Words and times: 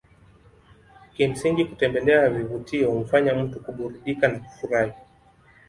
Kimsingi 1.13 1.65
kutembelea 1.65 2.29
vivutio 2.29 2.91
humfanya 2.91 3.35
mtu 3.35 3.59
kuburudika 3.59 4.27
na 4.27 4.39
kufurahi 4.39 4.91